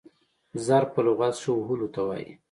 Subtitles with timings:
[0.67, 2.31] ضرب په لغت کښي وهلو ته وايي.